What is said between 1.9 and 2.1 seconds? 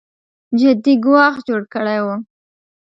و